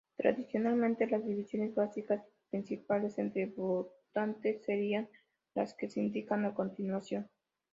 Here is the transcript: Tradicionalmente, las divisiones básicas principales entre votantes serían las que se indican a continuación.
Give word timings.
Tradicionalmente, 0.17 1.05
las 1.05 1.23
divisiones 1.23 1.75
básicas 1.75 2.25
principales 2.49 3.19
entre 3.19 3.45
votantes 3.45 4.63
serían 4.65 5.07
las 5.53 5.75
que 5.75 5.91
se 5.91 5.99
indican 5.99 6.43
a 6.45 6.55
continuación. 6.55 7.29